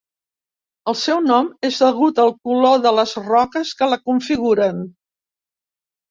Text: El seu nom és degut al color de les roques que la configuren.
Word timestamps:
El 0.91 0.95
seu 0.99 1.17
nom 1.25 1.49
és 1.67 1.75
degut 1.83 2.21
al 2.23 2.33
color 2.47 2.79
de 2.85 2.93
les 2.99 3.13
roques 3.27 3.73
que 3.83 3.89
la 3.91 3.99
configuren. 4.11 4.81